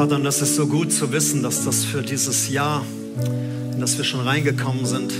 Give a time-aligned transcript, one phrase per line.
[0.00, 2.86] Vater, und das ist so gut zu wissen, dass das für dieses Jahr,
[3.70, 5.12] in das wir schon reingekommen sind,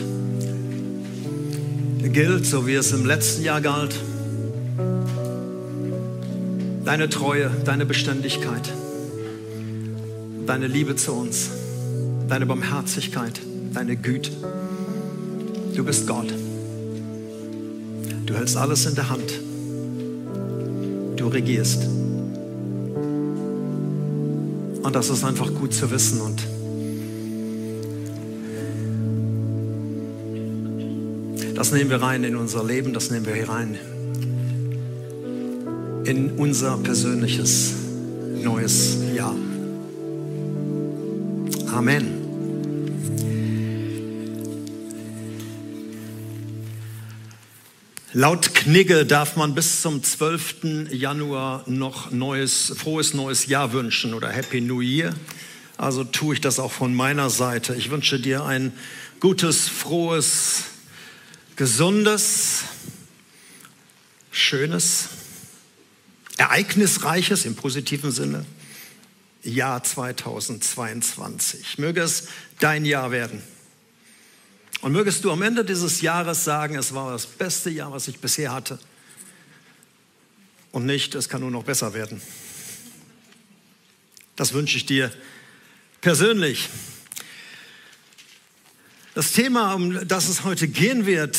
[2.02, 3.94] gilt, so wie es im letzten Jahr galt.
[6.82, 8.72] Deine Treue, deine Beständigkeit,
[10.46, 11.50] deine Liebe zu uns,
[12.26, 13.38] deine Barmherzigkeit,
[13.74, 14.30] deine Güte.
[15.76, 16.32] Du bist Gott.
[18.24, 19.30] Du hältst alles in der Hand.
[21.16, 21.99] Du regierst.
[24.82, 26.20] Und das ist einfach gut zu wissen.
[26.20, 26.42] Und
[31.54, 33.76] das nehmen wir rein in unser Leben, das nehmen wir hier rein
[36.04, 37.72] in unser persönliches
[38.42, 39.34] neues Jahr.
[41.72, 42.19] Amen.
[48.12, 50.90] Laut Knigge darf man bis zum 12.
[50.90, 55.14] Januar noch neues, frohes neues Jahr wünschen oder Happy New Year.
[55.76, 57.76] Also tue ich das auch von meiner Seite.
[57.76, 58.72] Ich wünsche dir ein
[59.20, 60.64] gutes, frohes,
[61.54, 62.64] gesundes,
[64.32, 65.10] schönes,
[66.36, 68.44] ereignisreiches im positiven Sinne
[69.44, 71.78] Jahr 2022.
[71.78, 72.26] Möge es
[72.58, 73.40] dein Jahr werden.
[74.80, 78.18] Und mögest du am Ende dieses Jahres sagen, es war das beste Jahr, was ich
[78.18, 78.78] bisher hatte.
[80.72, 82.22] Und nicht, es kann nur noch besser werden.
[84.36, 85.12] Das wünsche ich dir
[86.00, 86.70] persönlich.
[89.14, 91.36] Das Thema, um das es heute gehen wird,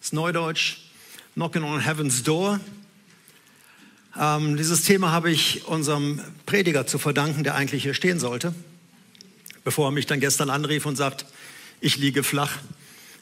[0.00, 0.78] ist Neudeutsch,
[1.34, 2.58] Knocking on Heaven's Door.
[4.18, 8.52] Ähm, dieses Thema habe ich unserem Prediger zu verdanken, der eigentlich hier stehen sollte,
[9.62, 11.24] bevor er mich dann gestern anrief und sagt,
[11.82, 12.56] ich liege flach,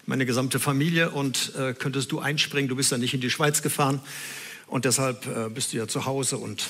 [0.04, 3.62] meine gesamte Familie und äh, könntest du einspringen, du bist ja nicht in die Schweiz
[3.62, 4.02] gefahren
[4.66, 6.68] und deshalb äh, bist du ja zu Hause und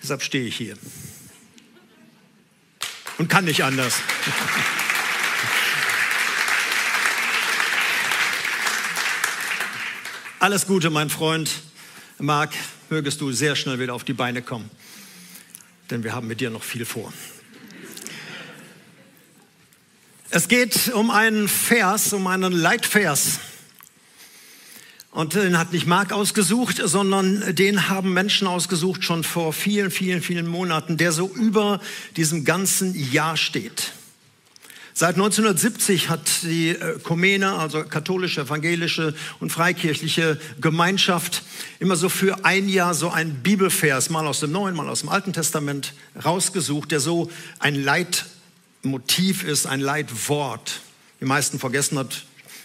[0.00, 0.78] deshalb stehe ich hier
[3.18, 3.96] und kann nicht anders.
[10.38, 11.50] Alles Gute, mein Freund
[12.20, 12.52] Marc,
[12.88, 14.70] mögest du sehr schnell wieder auf die Beine kommen,
[15.90, 17.12] denn wir haben mit dir noch viel vor.
[20.30, 23.38] Es geht um einen Vers, um einen Leitvers.
[25.10, 30.20] Und den hat nicht Mark ausgesucht, sondern den haben Menschen ausgesucht schon vor vielen, vielen,
[30.20, 31.80] vielen Monaten, der so über
[32.18, 33.92] diesem ganzen Jahr steht.
[34.92, 41.42] Seit 1970 hat die Ökumene, also katholische, evangelische und freikirchliche Gemeinschaft,
[41.78, 45.08] immer so für ein Jahr so einen Bibelvers, mal aus dem Neuen, mal aus dem
[45.08, 48.37] Alten Testament, rausgesucht, der so ein Leitvers
[48.82, 50.80] Motiv ist, ein Leitwort.
[51.20, 52.22] Die meisten vergessen das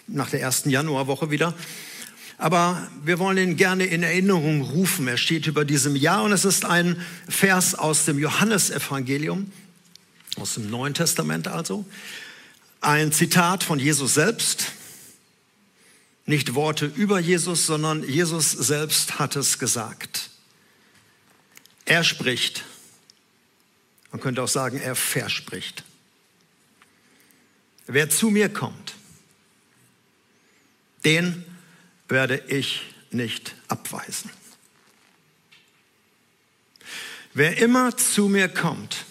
[0.08, 1.54] nach der ersten Januarwoche wieder.
[2.38, 5.08] Aber wir wollen ihn gerne in Erinnerung rufen.
[5.08, 9.52] Er steht über diesem Jahr und es ist ein Vers aus dem Johannesevangelium,
[10.38, 11.86] aus dem Neuen Testament also.
[12.82, 14.72] Ein Zitat von Jesus selbst.
[16.26, 20.30] Nicht Worte über Jesus, sondern Jesus selbst hat es gesagt.
[21.86, 22.64] Er spricht.
[24.12, 25.84] Man könnte auch sagen, er verspricht.
[27.88, 28.96] Wer zu mir kommt,
[31.06, 31.46] den
[32.08, 34.30] werde ich nicht abweisen.
[37.34, 39.06] Wer immer zu mir kommt,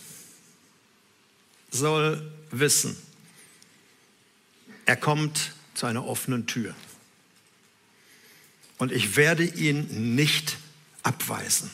[1.70, 2.96] soll wissen,
[4.86, 6.74] er kommt zu einer offenen Tür.
[8.78, 10.56] Und ich werde ihn nicht
[11.02, 11.70] abweisen.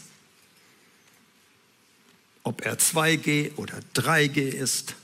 [2.43, 4.95] Ob er 2G oder 3G ist,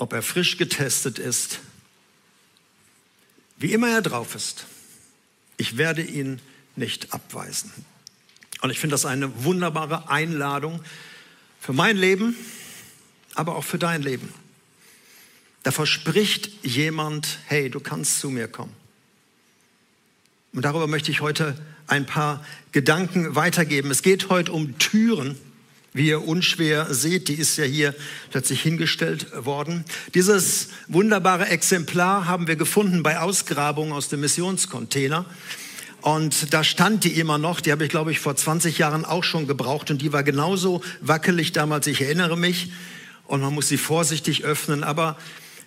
[0.00, 1.60] ob er frisch getestet ist,
[3.58, 4.64] wie immer er drauf ist.
[5.58, 6.40] Ich werde ihn
[6.74, 7.70] nicht abweisen.
[8.62, 10.82] Und ich finde das eine wunderbare Einladung
[11.60, 12.34] für mein Leben,
[13.34, 14.32] aber auch für dein Leben.
[15.64, 18.74] Da verspricht jemand, hey, du kannst zu mir kommen.
[20.54, 22.42] Und darüber möchte ich heute ein paar
[22.72, 23.90] Gedanken weitergeben.
[23.90, 25.38] Es geht heute um Türen
[25.92, 27.94] wie ihr unschwer seht, die ist ja hier
[28.30, 29.84] plötzlich hingestellt worden.
[30.14, 35.24] Dieses wunderbare Exemplar haben wir gefunden bei Ausgrabungen aus dem Missionscontainer.
[36.00, 39.24] Und da stand die immer noch, die habe ich, glaube ich, vor 20 Jahren auch
[39.24, 42.72] schon gebraucht und die war genauso wackelig damals, ich erinnere mich.
[43.26, 44.82] Und man muss sie vorsichtig öffnen.
[44.82, 45.18] Aber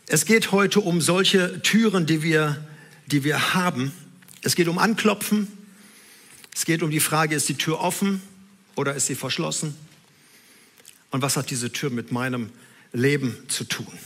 [0.08, 2.66] es geht heute um solche Türen, die wir,
[3.08, 3.94] die wir haben.
[4.42, 5.48] Es geht um Anklopfen.
[6.56, 8.22] Es geht um die Frage, ist die Tür offen
[8.76, 9.76] oder ist sie verschlossen?
[11.14, 12.50] Und was hat diese Tür mit meinem
[12.92, 14.00] Leben zu tun?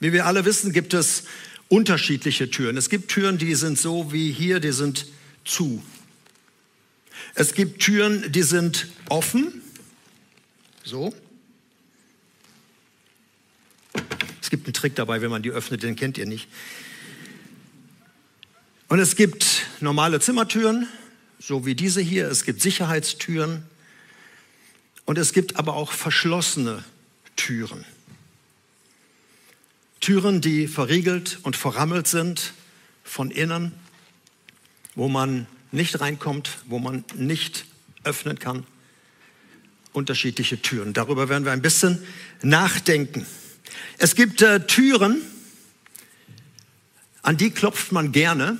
[0.00, 1.22] Wie wir alle wissen, gibt es
[1.68, 2.76] unterschiedliche Türen.
[2.76, 5.06] Es gibt Türen, die sind so wie hier, die sind
[5.44, 5.84] zu.
[7.36, 9.62] Es gibt Türen, die sind offen
[10.82, 11.14] So.
[14.40, 16.48] Es gibt einen Trick dabei, wenn man die öffnet, den kennt ihr nicht.
[18.88, 20.88] Und es gibt normale Zimmertüren,
[21.38, 22.28] so wie diese hier.
[22.28, 23.62] Es gibt Sicherheitstüren.
[25.04, 26.84] Und es gibt aber auch verschlossene
[27.36, 27.84] Türen.
[30.00, 32.54] Türen, die verriegelt und verrammelt sind
[33.04, 33.72] von innen,
[34.94, 37.66] wo man nicht reinkommt, wo man nicht
[38.04, 38.66] öffnen kann.
[39.92, 40.92] Unterschiedliche Türen.
[40.92, 42.02] Darüber werden wir ein bisschen
[42.42, 43.26] nachdenken.
[43.98, 45.22] Es gibt äh, Türen,
[47.22, 48.58] an die klopft man gerne,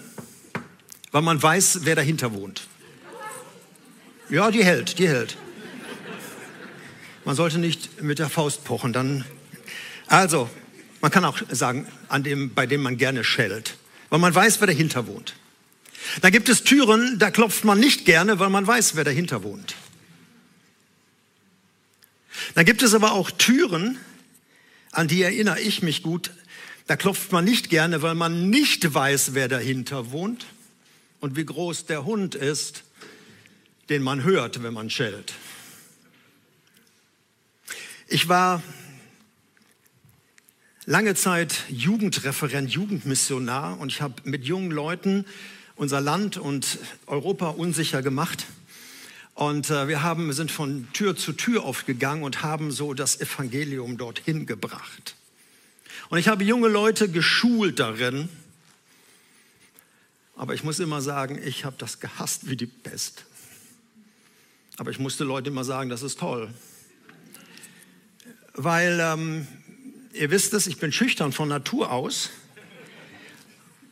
[1.10, 2.68] weil man weiß, wer dahinter wohnt.
[4.28, 5.36] Ja, die hält, die hält.
[7.24, 9.24] Man sollte nicht mit der Faust pochen, dann.
[10.06, 10.50] Also,
[11.00, 13.76] man kann auch sagen, an dem, bei dem man gerne schellt,
[14.10, 15.34] weil man weiß, wer dahinter wohnt.
[16.20, 19.74] Da gibt es Türen, da klopft man nicht gerne, weil man weiß, wer dahinter wohnt.
[22.54, 23.98] Da gibt es aber auch Türen,
[24.90, 26.32] an die erinnere ich mich gut,
[26.86, 30.46] da klopft man nicht gerne, weil man nicht weiß, wer dahinter wohnt
[31.20, 32.82] und wie groß der Hund ist,
[33.88, 35.32] den man hört, wenn man schellt.
[38.12, 38.62] Ich war
[40.85, 45.25] lange Zeit Jugendreferent, Jugendmissionar und ich habe mit jungen Leuten
[45.76, 48.44] unser Land und Europa unsicher gemacht.
[49.32, 53.97] Und äh, wir haben, sind von Tür zu Tür aufgegangen und haben so das Evangelium
[53.97, 55.17] dorthin gebracht.
[56.11, 58.29] Und ich habe junge Leute geschult darin.
[60.37, 63.25] Aber ich muss immer sagen, ich habe das gehasst wie die Pest.
[64.76, 66.53] Aber ich musste Leute immer sagen, das ist toll.
[68.54, 69.46] Weil ähm,
[70.12, 72.31] ihr wisst es, ich bin schüchtern von Natur aus.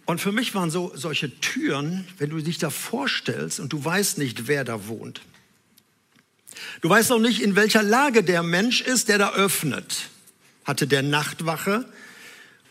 [0.04, 4.18] Und für mich waren so solche Türen, wenn du dich da vorstellst und du weißt
[4.18, 5.20] nicht, wer da wohnt.
[6.80, 10.08] Du weißt auch nicht, in welcher Lage der Mensch ist, der da öffnet.
[10.64, 11.84] Hatte der Nachtwache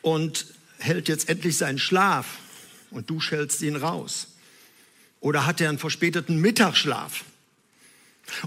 [0.01, 0.47] und
[0.79, 2.37] hält jetzt endlich seinen Schlaf
[2.91, 4.27] und du schältst ihn raus.
[5.21, 7.23] Oder hat er einen verspäteten Mittagsschlaf?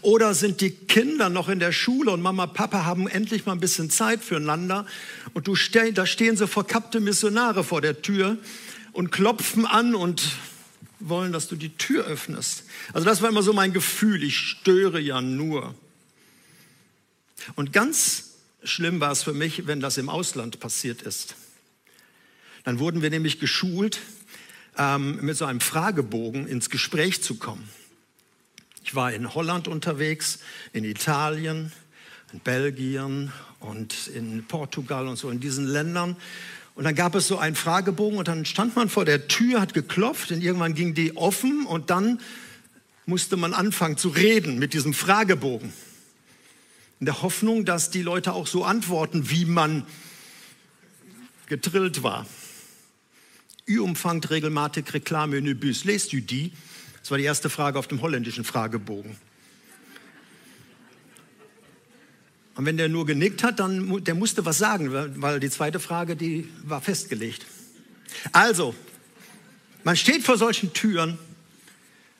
[0.01, 3.61] Oder sind die Kinder noch in der Schule und Mama, Papa haben endlich mal ein
[3.61, 4.87] bisschen Zeit füreinander
[5.35, 8.39] und du steh, da stehen so verkappte Missionare vor der Tür
[8.93, 10.23] und klopfen an und
[11.01, 12.65] wollen, dass du die Tür öffnest.
[12.93, 15.75] Also das war immer so mein Gefühl, ich störe ja nur.
[17.57, 21.35] Und ganz schlimm war es für mich, wenn das im Ausland passiert ist.
[22.65, 23.99] Dann wurden wir nämlich geschult,
[24.79, 27.69] ähm, mit so einem Fragebogen ins Gespräch zu kommen.
[28.85, 30.41] Ich war in Holland unterwegs,
[30.73, 31.73] in Italien,
[32.33, 36.17] in Belgien und in Portugal und so in diesen Ländern.
[36.75, 39.75] Und dann gab es so einen Fragebogen und dann stand man vor der Tür, hat
[39.75, 42.21] geklopft und irgendwann ging die offen und dann
[43.05, 45.73] musste man anfangen zu reden mit diesem Fragebogen.
[46.99, 49.87] In der Hoffnung, dass die Leute auch so antworten, wie man
[51.47, 52.27] getrillt war.
[53.69, 55.85] U-Umfang, Regelmatik, Reklame, Nübüs.
[55.85, 56.53] Lest du die?
[57.03, 59.17] Das war die erste Frage auf dem holländischen Fragebogen.
[62.55, 66.17] Und wenn der nur genickt hat, dann der musste was sagen, weil die zweite Frage,
[66.17, 67.45] die war festgelegt.
[68.31, 68.75] Also,
[69.85, 71.19] man steht vor solchen Türen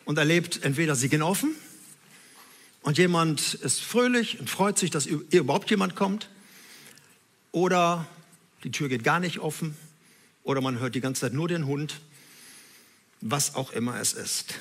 [0.05, 1.55] und erlebt entweder sie gehen offen
[2.83, 6.29] und jemand ist fröhlich und freut sich, dass überhaupt jemand kommt,
[7.53, 8.09] oder
[8.65, 9.77] die Tür geht gar nicht offen,
[10.43, 12.01] oder man hört die ganze Zeit nur den Hund,
[13.21, 14.55] was auch immer es ist.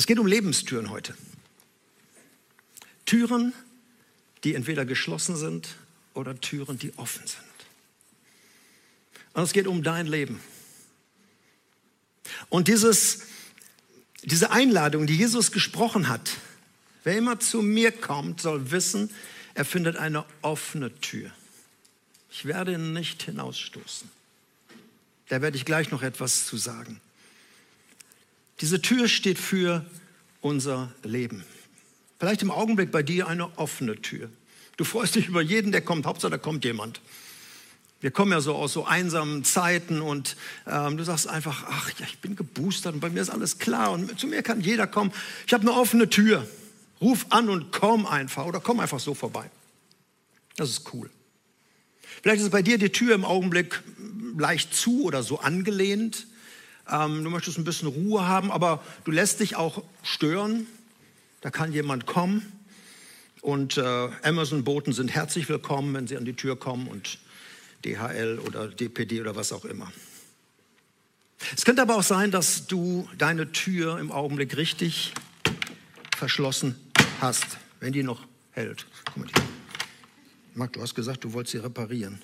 [0.00, 1.14] Es geht um Lebenstüren heute.
[3.04, 3.52] Türen,
[4.44, 5.76] die entweder geschlossen sind
[6.14, 7.42] oder Türen, die offen sind.
[9.34, 10.40] Und es geht um dein Leben.
[12.48, 13.24] Und dieses,
[14.22, 16.30] diese Einladung, die Jesus gesprochen hat,
[17.04, 19.10] wer immer zu mir kommt, soll wissen,
[19.52, 21.30] er findet eine offene Tür.
[22.30, 24.08] Ich werde ihn nicht hinausstoßen.
[25.28, 27.02] Da werde ich gleich noch etwas zu sagen.
[28.60, 29.84] Diese Tür steht für
[30.40, 31.44] unser Leben.
[32.18, 34.28] Vielleicht im Augenblick bei dir eine offene Tür.
[34.76, 36.06] Du freust dich über jeden, der kommt.
[36.06, 37.00] Hauptsache, da kommt jemand.
[38.00, 40.36] Wir kommen ja so aus so einsamen Zeiten und
[40.66, 43.92] ähm, du sagst einfach, ach ja, ich bin geboostert und bei mir ist alles klar
[43.92, 45.12] und zu mir kann jeder kommen.
[45.46, 46.46] Ich habe eine offene Tür.
[47.00, 49.50] Ruf an und komm einfach oder komm einfach so vorbei.
[50.56, 51.10] Das ist cool.
[52.22, 53.82] Vielleicht ist bei dir die Tür im Augenblick
[54.36, 56.26] leicht zu oder so angelehnt.
[56.88, 60.66] Ähm, du möchtest ein bisschen Ruhe haben, aber du lässt dich auch stören.
[61.40, 62.52] Da kann jemand kommen
[63.40, 67.18] und äh, Amazon-Boten sind herzlich willkommen, wenn sie an die Tür kommen und
[67.84, 69.90] DHL oder DPD oder was auch immer.
[71.56, 75.14] Es könnte aber auch sein, dass du deine Tür im Augenblick richtig
[76.16, 76.74] verschlossen
[77.20, 77.58] hast.
[77.80, 78.86] wenn die noch hält.
[79.06, 79.26] Guck mal.
[80.54, 82.20] Marc, du hast gesagt, du wolltest sie reparieren.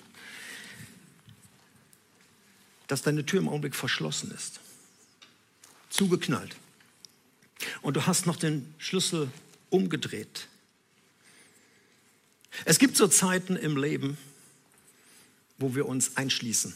[2.87, 4.59] Dass deine Tür im Augenblick verschlossen ist.
[5.89, 6.55] Zugeknallt.
[7.81, 9.31] Und du hast noch den Schlüssel
[9.69, 10.47] umgedreht.
[12.65, 14.17] Es gibt so Zeiten im Leben,
[15.57, 16.73] wo wir uns einschließen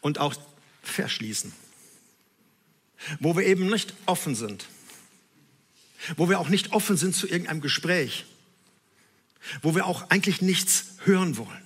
[0.00, 0.34] und auch
[0.82, 1.52] verschließen,
[3.20, 4.66] wo wir eben nicht offen sind,
[6.16, 8.24] wo wir auch nicht offen sind zu irgendeinem Gespräch,
[9.62, 11.65] wo wir auch eigentlich nichts hören wollen.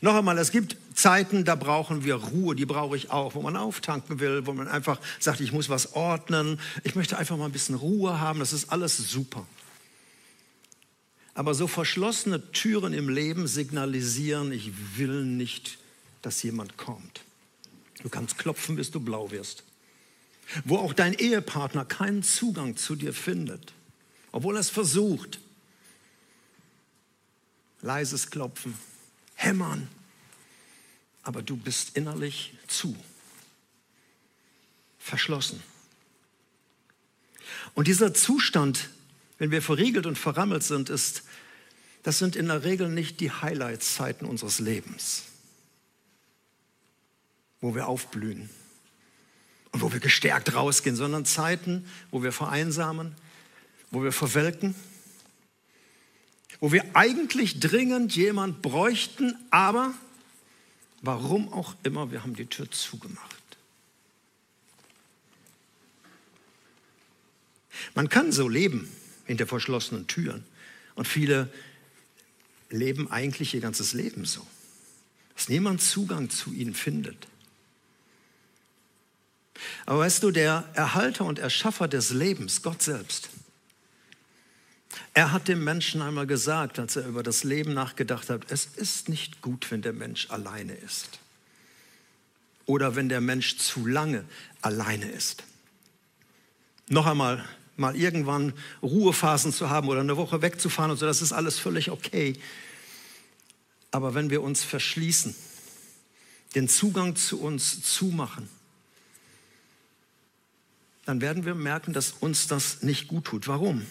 [0.00, 3.56] Noch einmal, es gibt Zeiten, da brauchen wir Ruhe, die brauche ich auch, wo man
[3.56, 7.52] auftanken will, wo man einfach sagt, ich muss was ordnen, ich möchte einfach mal ein
[7.52, 9.46] bisschen Ruhe haben, das ist alles super.
[11.34, 15.78] Aber so verschlossene Türen im Leben signalisieren, ich will nicht,
[16.22, 17.20] dass jemand kommt.
[18.02, 19.62] Du kannst klopfen, bis du blau wirst.
[20.64, 23.72] Wo auch dein Ehepartner keinen Zugang zu dir findet,
[24.32, 25.40] obwohl er es versucht.
[27.82, 28.74] Leises Klopfen,
[29.36, 29.88] hämmern,
[31.22, 32.96] aber du bist innerlich zu,
[34.98, 35.62] verschlossen.
[37.74, 38.90] Und dieser Zustand,
[39.38, 41.22] wenn wir verriegelt und verrammelt sind, ist,
[42.02, 45.24] das sind in der Regel nicht die Highlight-Zeiten unseres Lebens,
[47.60, 48.48] wo wir aufblühen
[49.72, 53.14] und wo wir gestärkt rausgehen, sondern Zeiten, wo wir vereinsamen,
[53.90, 54.74] wo wir verwelken,
[56.60, 59.94] wo wir eigentlich dringend jemand bräuchten, aber
[61.02, 63.36] warum auch immer, wir haben die Tür zugemacht.
[67.94, 68.90] Man kann so leben
[69.26, 70.44] hinter verschlossenen Türen.
[70.94, 71.50] Und viele
[72.70, 74.46] leben eigentlich ihr ganzes Leben so,
[75.34, 77.28] dass niemand Zugang zu ihnen findet.
[79.84, 83.28] Aber weißt du, der Erhalter und Erschaffer des Lebens, Gott selbst,
[85.16, 89.08] er hat dem Menschen einmal gesagt, als er über das Leben nachgedacht hat, es ist
[89.08, 91.20] nicht gut, wenn der Mensch alleine ist.
[92.66, 94.26] Oder wenn der Mensch zu lange
[94.60, 95.42] alleine ist.
[96.88, 97.42] Noch einmal,
[97.78, 101.90] mal irgendwann Ruhephasen zu haben oder eine Woche wegzufahren und so, das ist alles völlig
[101.90, 102.38] okay.
[103.92, 105.34] Aber wenn wir uns verschließen,
[106.54, 108.50] den Zugang zu uns zumachen,
[111.06, 113.48] dann werden wir merken, dass uns das nicht gut tut.
[113.48, 113.86] Warum?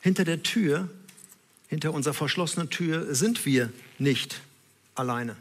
[0.00, 0.88] Hinter der Tür,
[1.68, 4.40] hinter unserer verschlossenen Tür sind wir nicht
[4.94, 5.36] alleine.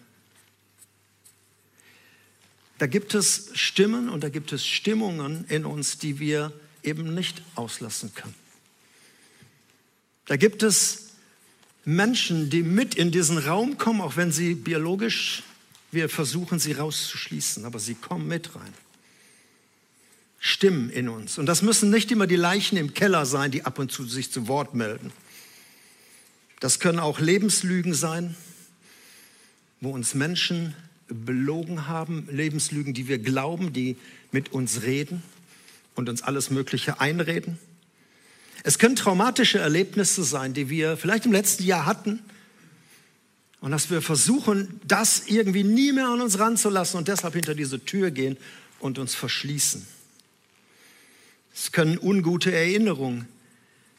[2.78, 7.42] Da gibt es Stimmen und da gibt es Stimmungen in uns, die wir eben nicht
[7.56, 8.36] auslassen können.
[10.26, 11.10] Da gibt es
[11.84, 15.44] Menschen, die mit in diesen Raum kommen, auch wenn sie biologisch,
[15.92, 18.74] wir versuchen sie rauszuschließen, aber sie kommen mit rein.
[20.40, 21.38] Stimmen in uns.
[21.38, 24.32] Und das müssen nicht immer die Leichen im Keller sein, die ab und zu sich
[24.32, 25.12] zu Wort melden.
[26.60, 28.36] Das können auch Lebenslügen sein,
[29.82, 30.76] wo uns Menschen
[31.08, 33.98] belogen haben, Lebenslügen, die wir glauben, die
[34.32, 35.24] mit uns reden
[35.96, 37.58] und uns alles Mögliche einreden.
[38.64, 42.20] Es können traumatische Erlebnisse sein, die wir vielleicht im letzten Jahr hatten
[43.62, 47.84] und dass wir versuchen, das irgendwie nie mehr an uns ranzulassen und deshalb hinter diese
[47.84, 48.38] Tür gehen
[48.80, 49.86] und uns verschließen.
[51.62, 53.28] Es können ungute Erinnerungen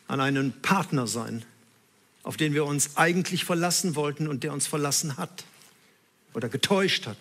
[0.08, 1.44] an einen Partner sein,
[2.22, 5.44] auf den wir uns eigentlich verlassen wollten und der uns verlassen hat
[6.32, 7.18] oder getäuscht hat.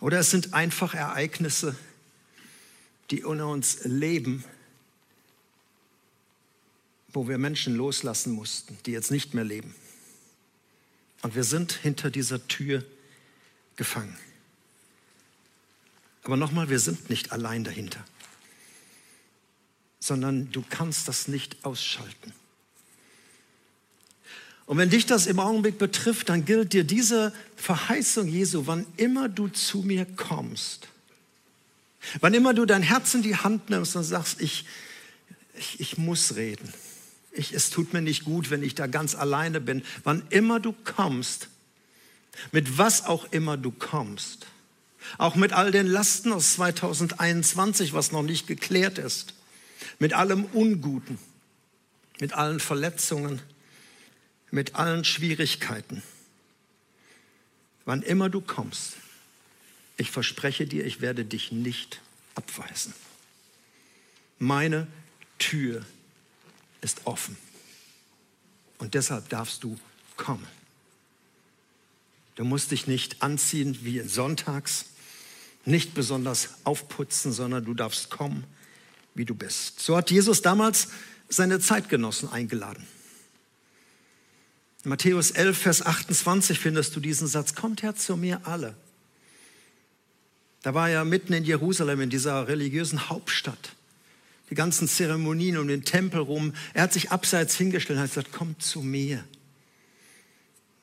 [0.00, 1.74] Oder es sind einfach Ereignisse,
[3.10, 4.44] die unter uns leben,
[7.08, 9.74] wo wir Menschen loslassen mussten, die jetzt nicht mehr leben.
[11.22, 12.84] Und wir sind hinter dieser Tür
[13.76, 14.18] gefangen.
[16.26, 18.04] Aber nochmal, wir sind nicht allein dahinter,
[20.00, 22.32] sondern du kannst das nicht ausschalten.
[24.64, 29.28] Und wenn dich das im Augenblick betrifft, dann gilt dir diese Verheißung Jesu, wann immer
[29.28, 30.88] du zu mir kommst,
[32.18, 34.64] wann immer du dein Herz in die Hand nimmst und sagst, ich,
[35.54, 36.74] ich, ich muss reden,
[37.30, 40.72] ich, es tut mir nicht gut, wenn ich da ganz alleine bin, wann immer du
[40.72, 41.50] kommst,
[42.50, 44.48] mit was auch immer du kommst,
[45.18, 49.34] auch mit all den Lasten aus 2021, was noch nicht geklärt ist.
[49.98, 51.18] Mit allem Unguten.
[52.20, 53.40] Mit allen Verletzungen.
[54.50, 56.02] Mit allen Schwierigkeiten.
[57.84, 58.94] Wann immer du kommst,
[59.96, 62.00] ich verspreche dir, ich werde dich nicht
[62.34, 62.92] abweisen.
[64.38, 64.86] Meine
[65.38, 65.84] Tür
[66.80, 67.36] ist offen.
[68.78, 69.78] Und deshalb darfst du
[70.16, 70.46] kommen.
[72.34, 74.86] Du musst dich nicht anziehen wie sonntags
[75.66, 78.44] nicht besonders aufputzen, sondern du darfst kommen,
[79.14, 79.80] wie du bist.
[79.80, 80.88] So hat Jesus damals
[81.28, 82.86] seine Zeitgenossen eingeladen.
[84.84, 88.76] In Matthäus 11, Vers 28 findest du diesen Satz, kommt her zu mir alle.
[90.62, 93.72] Da war er mitten in Jerusalem, in dieser religiösen Hauptstadt.
[94.50, 96.54] Die ganzen Zeremonien um den Tempel rum.
[96.72, 99.24] Er hat sich abseits hingestellt und hat gesagt, komm zu mir.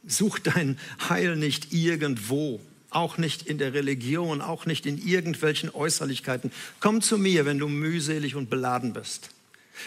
[0.05, 2.59] Such dein Heil nicht irgendwo,
[2.95, 6.51] auch nicht in der Religion, auch nicht in irgendwelchen Äußerlichkeiten.
[6.79, 9.29] Komm zu mir, wenn du mühselig und beladen bist,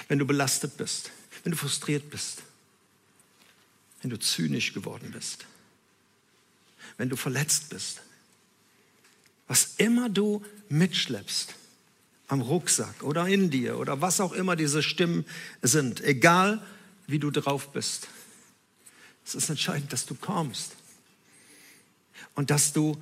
[0.09, 1.11] wenn du belastet bist,
[1.43, 2.43] wenn du frustriert bist,
[4.03, 5.47] wenn du zynisch geworden bist,
[6.99, 8.03] wenn du verletzt bist.
[9.49, 11.55] Was immer du mitschleppst
[12.29, 15.25] am Rucksack oder in dir oder was auch immer diese Stimmen
[15.63, 16.61] sind, egal
[17.07, 18.09] wie du drauf bist.
[19.25, 20.73] Es ist entscheidend, dass du kommst
[22.35, 23.01] und dass du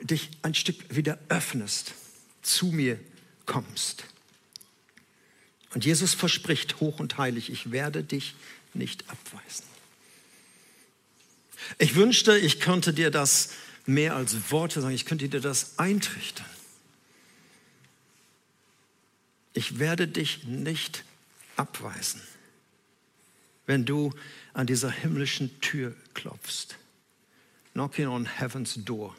[0.00, 1.94] dich ein Stück wieder öffnest,
[2.42, 2.98] zu mir
[3.46, 4.04] kommst.
[5.74, 8.34] Und Jesus verspricht hoch und heilig, ich werde dich
[8.74, 9.64] nicht abweisen.
[11.78, 13.50] Ich wünschte, ich könnte dir das
[13.86, 16.46] mehr als Worte sagen, ich könnte dir das eintrichtern.
[19.52, 21.04] Ich werde dich nicht
[21.56, 22.22] abweisen,
[23.66, 24.12] wenn du
[24.54, 26.79] an dieser himmlischen Tür klopfst
[27.74, 29.14] knocking on heaven's door.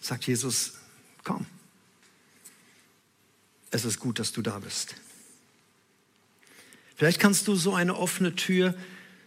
[0.00, 0.74] Sagt Jesus,
[1.24, 1.46] komm.
[3.70, 4.94] Es ist gut, dass du da bist.
[6.96, 8.74] Vielleicht kannst du so eine offene Tür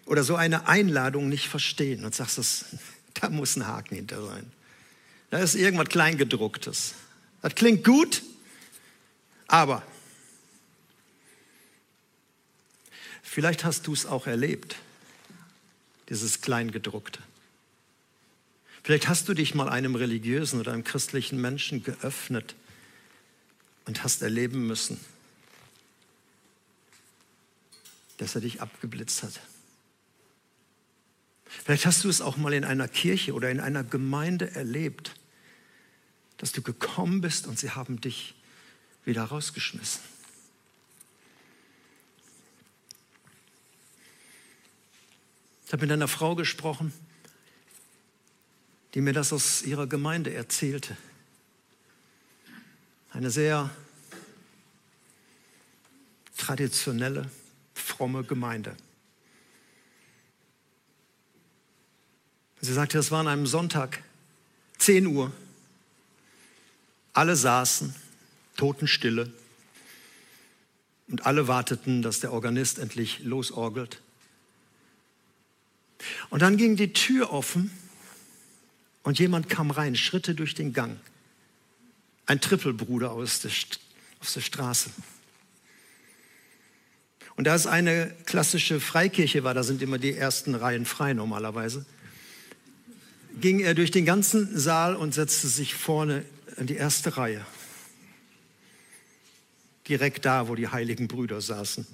[0.06, 2.66] oder so eine Einladung nicht verstehen und sagst, das,
[3.14, 4.52] da muss ein Haken hinter sein.
[5.30, 6.96] Da ist irgendwas Kleingedrucktes.
[7.42, 8.24] Das klingt gut,
[9.48, 9.84] aber
[13.24, 14.76] vielleicht hast du es auch erlebt
[16.12, 17.22] dieses Kleingedruckte.
[18.84, 22.56] Vielleicht hast du dich mal einem religiösen oder einem christlichen Menschen geöffnet
[23.86, 25.00] und hast erleben müssen,
[28.18, 29.40] dass er dich abgeblitzt hat.
[31.46, 35.14] Vielleicht hast du es auch mal in einer Kirche oder in einer Gemeinde erlebt,
[36.38, 38.36] dass du gekommen bist und sie haben dich
[39.06, 40.02] wieder rausgeschmissen.
[45.72, 46.92] Ich habe mit einer Frau gesprochen,
[48.94, 50.98] die mir das aus ihrer Gemeinde erzählte.
[53.12, 53.70] Eine sehr
[56.36, 57.32] traditionelle,
[57.74, 58.76] fromme Gemeinde.
[62.60, 64.04] Sie sagte, es war an einem Sonntag,
[64.80, 65.32] 10 Uhr.
[67.14, 67.96] Alle saßen,
[68.58, 69.32] Totenstille.
[71.08, 74.02] Und alle warteten, dass der Organist endlich losorgelt.
[76.30, 77.72] Und dann ging die Tür offen
[79.04, 81.00] und jemand kam rein, Schritte durch den Gang.
[82.26, 83.52] Ein Trippelbruder aus der,
[84.22, 84.92] aus der Straße.
[87.36, 91.86] Und da es eine klassische Freikirche war, da sind immer die ersten Reihen frei normalerweise,
[93.40, 96.26] ging er durch den ganzen Saal und setzte sich vorne
[96.58, 97.46] in die erste Reihe.
[99.88, 101.88] Direkt da, wo die heiligen Brüder saßen.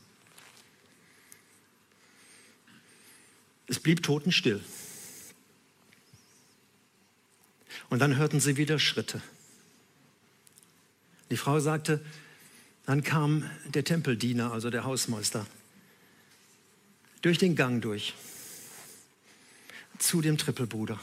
[3.67, 4.63] Es blieb totenstill.
[7.89, 9.21] Und dann hörten sie wieder Schritte.
[11.30, 12.03] Die Frau sagte,
[12.86, 15.45] dann kam der Tempeldiener, also der Hausmeister,
[17.21, 18.13] durch den Gang durch
[19.99, 20.99] zu dem Trippelbruder,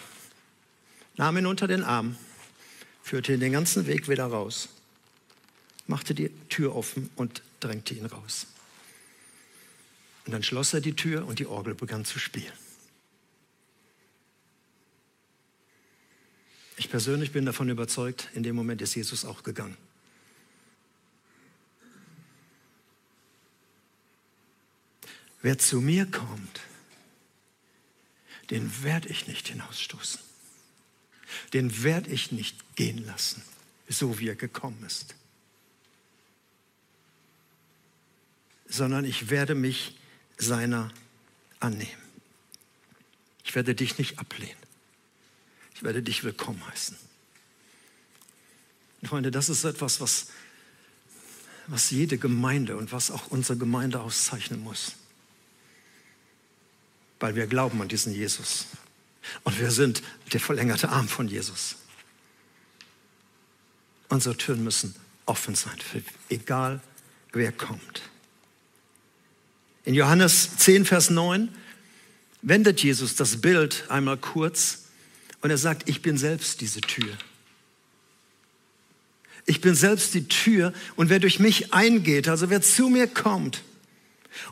[1.16, 2.16] nahm ihn unter den Arm,
[3.03, 4.68] führte ihn den ganzen Weg wieder raus,
[5.87, 8.46] machte die Tür offen und drängte ihn raus.
[10.27, 12.53] Und dann schloss er die Tür und die Orgel begann zu spielen.
[16.77, 19.77] Ich persönlich bin davon überzeugt, in dem Moment ist Jesus auch gegangen.
[25.41, 26.61] Wer zu mir kommt,
[28.51, 30.21] den werde ich nicht hinausstoßen.
[31.53, 33.43] Den werde ich nicht gehen lassen,
[33.89, 35.15] so wie er gekommen ist.
[38.67, 39.97] Sondern ich werde mich
[40.38, 40.90] seiner
[41.61, 42.03] annehmen.
[43.44, 44.57] Ich werde dich nicht ablehnen.
[45.75, 46.97] Ich werde dich willkommen heißen.
[49.01, 50.29] Und Freunde, das ist etwas, was,
[51.66, 54.92] was jede Gemeinde und was auch unsere Gemeinde auszeichnen muss.
[57.20, 58.66] Weil wir glauben an diesen Jesus.
[59.42, 61.77] Und wir sind der verlängerte Arm von Jesus.
[64.09, 64.94] Unsere Türen müssen
[65.27, 65.79] offen sein,
[66.29, 66.83] egal
[67.33, 68.03] wer kommt.
[69.85, 71.49] In Johannes 10, Vers 9
[72.42, 74.85] wendet Jesus das Bild einmal kurz
[75.40, 77.16] und er sagt, ich bin selbst diese Tür.
[79.47, 83.62] Ich bin selbst die Tür und wer durch mich eingeht, also wer zu mir kommt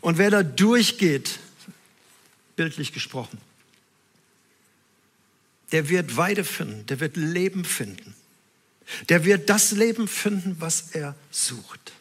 [0.02, 1.38] und wer da durchgeht,
[2.56, 3.38] bildlich gesprochen,
[5.72, 8.14] der wird Weide finden, der wird Leben finden.
[9.08, 11.92] Der wird das Leben finden, was er sucht.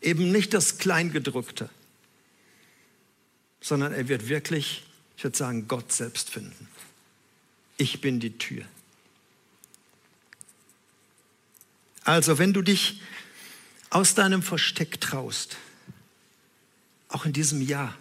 [0.00, 1.68] Eben nicht das Kleingedrückte,
[3.62, 4.82] sondern er wird wirklich,
[5.16, 6.68] ich würde sagen, Gott selbst finden.
[7.78, 8.64] Ich bin die Tür.
[12.04, 13.00] Also, wenn du dich
[13.88, 15.56] aus deinem Versteck traust,
[17.08, 17.96] auch in diesem Jahr,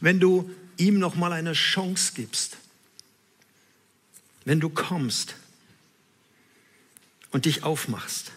[0.00, 2.56] wenn du ihm noch mal eine Chance gibst,
[4.46, 5.34] wenn du kommst
[7.30, 8.32] und dich aufmachst,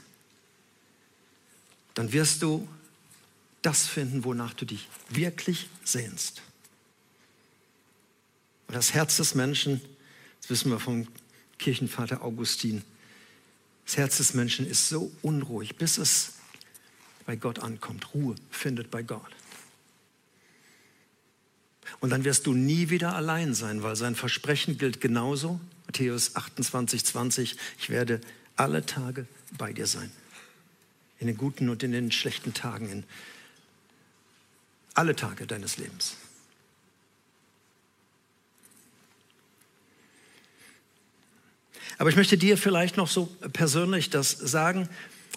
[1.93, 2.67] dann wirst du
[3.63, 6.41] das finden, wonach du dich wirklich sehnst.
[8.67, 9.81] Und das Herz des Menschen,
[10.41, 11.07] das wissen wir vom
[11.57, 12.83] Kirchenvater Augustin,
[13.85, 16.33] das Herz des Menschen ist so unruhig, bis es
[17.25, 19.31] bei Gott ankommt, Ruhe findet bei Gott.
[21.99, 25.59] Und dann wirst du nie wieder allein sein, weil sein Versprechen gilt genauso.
[25.85, 28.19] Matthäus 28, 20, ich werde
[28.55, 30.11] alle Tage bei dir sein.
[31.19, 33.03] In den guten und in den schlechten Tagen, in
[34.93, 36.15] alle Tage deines Lebens.
[41.97, 44.89] Aber ich möchte dir vielleicht noch so persönlich das sagen.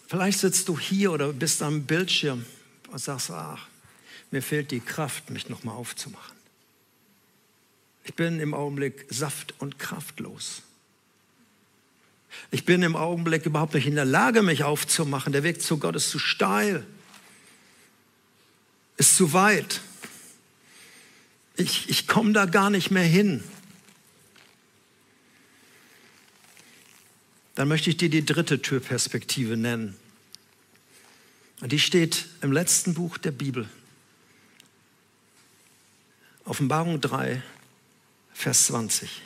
[0.09, 2.45] Vielleicht sitzt du hier oder bist am Bildschirm
[2.91, 3.67] und sagst, ach,
[4.31, 6.35] mir fehlt die Kraft, mich nochmal aufzumachen.
[8.05, 10.63] Ich bin im Augenblick saft- und kraftlos.
[12.51, 15.33] Ich bin im Augenblick überhaupt nicht in der Lage, mich aufzumachen.
[15.33, 16.87] Der Weg zu Gott ist zu steil,
[18.97, 19.81] ist zu weit.
[21.57, 23.43] Ich, ich komme da gar nicht mehr hin.
[27.55, 29.97] Dann möchte ich dir die dritte Türperspektive nennen.
[31.61, 33.69] Und die steht im letzten Buch der Bibel.
[36.45, 37.43] Offenbarung 3,
[38.35, 39.23] Vers 20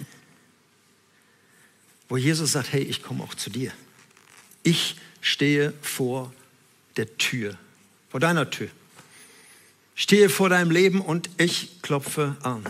[2.10, 3.72] wo Jesus sagt, hey, ich komme auch zu dir.
[4.64, 6.34] Ich stehe vor
[6.96, 7.56] der Tür,
[8.10, 8.68] vor deiner Tür.
[10.00, 12.64] Stehe vor deinem Leben und ich klopfe an.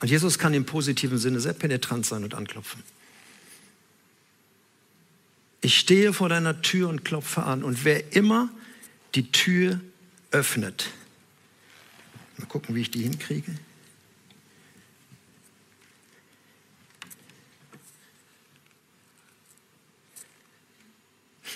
[0.00, 2.82] Und Jesus kann im positiven Sinne sehr penetrant sein und anklopfen.
[5.60, 7.62] Ich stehe vor deiner Tür und klopfe an.
[7.62, 8.48] Und wer immer
[9.14, 9.80] die Tür
[10.30, 10.88] öffnet,
[12.38, 13.54] Mal gucken, wie ich die hinkriege.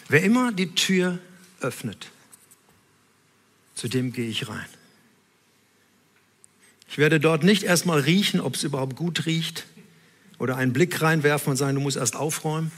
[0.09, 1.18] Wer immer die Tür
[1.61, 2.11] öffnet,
[3.75, 4.66] zu dem gehe ich rein.
[6.88, 9.66] Ich werde dort nicht erstmal riechen, ob es überhaupt gut riecht,
[10.38, 12.71] oder einen Blick reinwerfen und sagen, du musst erst aufräumen.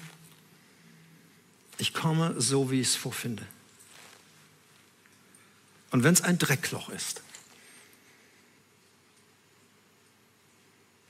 [1.78, 3.46] Ich komme so, wie ich es vorfinde.
[5.90, 7.22] Und wenn es ein Dreckloch ist,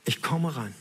[0.05, 0.75] Ich komme rein.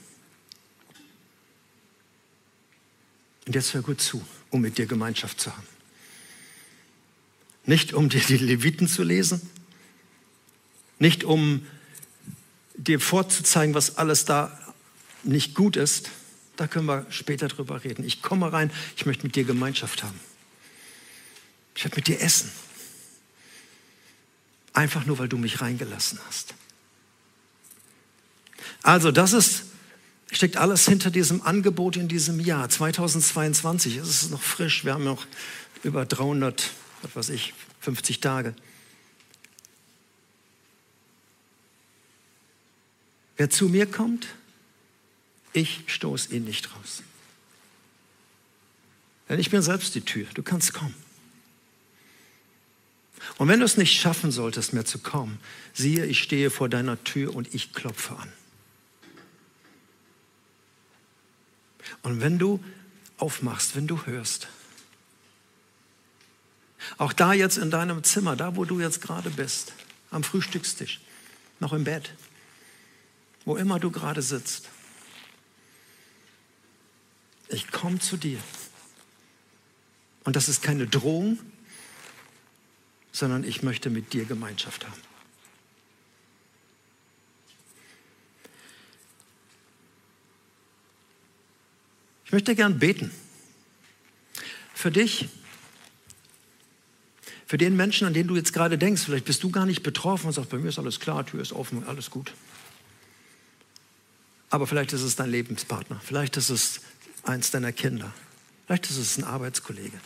[3.46, 5.66] Und jetzt hör gut zu, um mit dir Gemeinschaft zu haben.
[7.66, 9.40] Nicht um dir die Leviten zu lesen,
[10.98, 11.66] nicht um
[12.74, 14.58] dir vorzuzeigen, was alles da
[15.22, 16.10] nicht gut ist.
[16.56, 18.04] Da können wir später drüber reden.
[18.04, 20.18] Ich komme rein, ich möchte mit dir Gemeinschaft haben.
[21.74, 22.50] Ich werde mit dir essen.
[24.72, 26.54] Einfach nur, weil du mich reingelassen hast.
[28.82, 29.64] Also das ist,
[30.32, 33.96] steckt alles hinter diesem Angebot in diesem Jahr 2022.
[33.96, 35.26] Es ist noch frisch, wir haben noch
[35.82, 36.70] über 300,
[37.02, 38.54] was weiß ich, 50 Tage.
[43.36, 44.28] Wer zu mir kommt,
[45.52, 47.02] ich stoße ihn nicht raus.
[49.28, 50.94] Denn ich bin selbst die Tür, du kannst kommen.
[53.38, 55.38] Und wenn du es nicht schaffen solltest, mehr zu kommen,
[55.72, 58.32] siehe, ich stehe vor deiner Tür und ich klopfe an.
[62.02, 62.62] Und wenn du
[63.18, 64.48] aufmachst, wenn du hörst,
[66.98, 69.72] auch da jetzt in deinem Zimmer, da wo du jetzt gerade bist,
[70.10, 71.00] am Frühstückstisch,
[71.60, 72.14] noch im Bett,
[73.44, 74.68] wo immer du gerade sitzt,
[77.48, 78.38] ich komme zu dir.
[80.24, 81.38] Und das ist keine Drohung,
[83.12, 85.09] sondern ich möchte mit dir Gemeinschaft haben.
[92.30, 93.10] Ich möchte gern beten.
[94.72, 95.28] Für dich,
[97.44, 100.28] für den Menschen, an den du jetzt gerade denkst, vielleicht bist du gar nicht betroffen
[100.28, 102.32] und sagst, bei mir ist alles klar, Tür ist offen, alles gut.
[104.48, 106.82] Aber vielleicht ist es dein Lebenspartner, vielleicht ist es
[107.24, 108.12] eins deiner Kinder,
[108.66, 109.98] vielleicht ist es ein Arbeitskollege.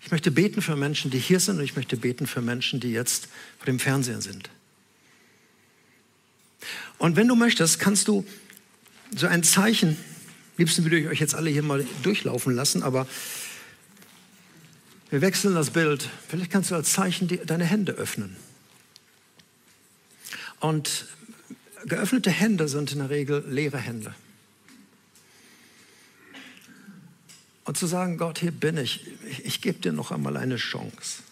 [0.00, 2.92] Ich möchte beten für Menschen, die hier sind und ich möchte beten für Menschen, die
[2.92, 3.26] jetzt
[3.58, 4.48] vor dem Fernsehen sind.
[6.98, 8.24] Und wenn du möchtest, kannst du
[9.16, 9.98] so ein Zeichen,
[10.58, 13.06] liebsten würde ich euch jetzt alle hier mal durchlaufen lassen, aber
[15.10, 16.08] wir wechseln das Bild.
[16.28, 18.36] Vielleicht kannst du als Zeichen die, deine Hände öffnen.
[20.60, 21.06] Und
[21.84, 24.14] geöffnete Hände sind in der Regel leere Hände.
[27.64, 31.22] Und zu sagen, Gott, hier bin ich, ich, ich gebe dir noch einmal eine Chance.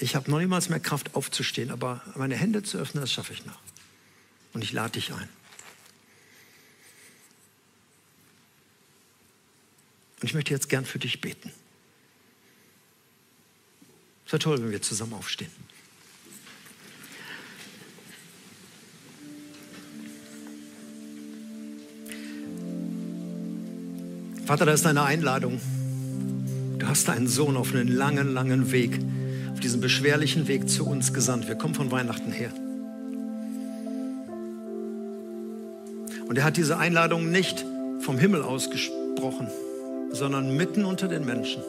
[0.00, 3.44] Ich habe noch niemals mehr Kraft aufzustehen, aber meine Hände zu öffnen, das schaffe ich
[3.46, 3.60] noch.
[4.52, 5.28] Und ich lade dich ein.
[10.20, 11.52] Und ich möchte jetzt gern für dich beten.
[14.26, 15.50] Es wäre toll, wenn wir zusammen aufstehen.
[24.44, 25.60] Vater, da ist eine Einladung.
[26.78, 28.98] Du hast deinen Sohn auf einen langen, langen Weg,
[29.52, 31.48] auf diesen beschwerlichen Weg zu uns gesandt.
[31.48, 32.50] Wir kommen von Weihnachten her.
[36.26, 37.64] Und er hat diese Einladung nicht
[38.00, 39.48] vom Himmel ausgesprochen,
[40.10, 41.62] sondern mitten unter den Menschen.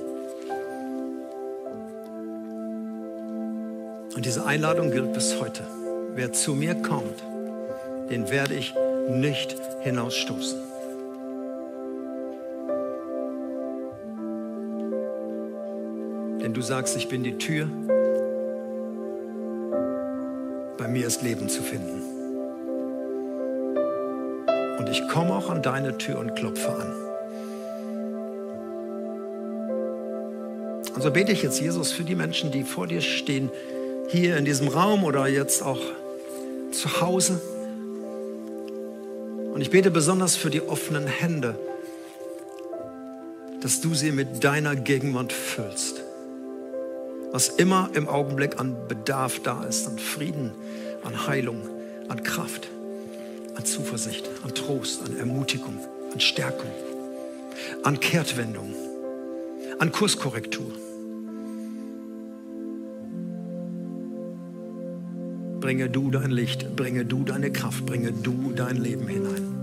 [4.16, 5.64] Und diese Einladung gilt bis heute.
[6.16, 7.24] Wer zu mir kommt,
[8.10, 8.74] den werde ich
[9.10, 10.60] nicht hinausstoßen.
[16.42, 17.68] Denn du sagst, ich bin die Tür.
[20.78, 22.02] Bei mir ist Leben zu finden.
[24.80, 27.09] Und ich komme auch an deine Tür und klopfe an.
[31.00, 33.50] Und so bete ich jetzt, Jesus, für die Menschen, die vor dir stehen,
[34.10, 35.80] hier in diesem Raum oder jetzt auch
[36.72, 37.42] zu Hause.
[39.54, 41.56] Und ich bete besonders für die offenen Hände,
[43.62, 46.04] dass du sie mit deiner Gegenwart füllst
[47.32, 50.52] was immer im Augenblick an Bedarf da ist, an Frieden,
[51.04, 51.62] an Heilung,
[52.08, 52.68] an Kraft,
[53.56, 55.80] an Zuversicht, an Trost, an Ermutigung,
[56.12, 56.72] an Stärkung,
[57.84, 58.74] an Kehrtwendung,
[59.78, 60.72] an Kurskorrektur.
[65.60, 69.56] Bringe du dein Licht, bringe du deine Kraft, bringe du dein Leben hinein.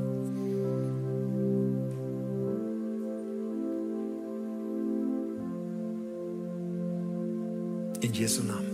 [8.03, 8.67] In Jesu Namen.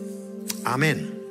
[0.64, 1.21] Amen.